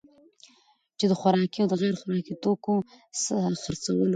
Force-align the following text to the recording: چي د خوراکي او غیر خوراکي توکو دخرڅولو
چي 0.97 1.05
د 1.09 1.13
خوراکي 1.19 1.59
او 1.61 1.67
غیر 1.81 1.95
خوراکي 2.01 2.33
توکو 2.43 2.73
دخرڅولو 3.55 4.09